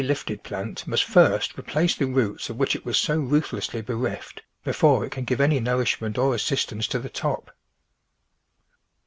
^ 0.03 0.03
lifted 0.03 0.41
plant 0.41 0.87
must 0.87 1.03
first 1.03 1.55
replace 1.59 1.95
the 1.95 2.07
roots 2.07 2.49
of 2.49 2.55
which 2.57 2.75
it 2.75 2.83
was 2.83 2.97
so 2.97 3.19
ruthlessly 3.19 3.83
bereft 3.83 4.41
before 4.63 5.05
it 5.05 5.11
can 5.11 5.25
give 5.25 5.39
any 5.39 5.59
nourish 5.59 6.01
ment 6.01 6.17
or 6.17 6.33
assistance 6.33 6.87
to 6.87 6.97
the 6.97 7.07
top. 7.07 7.55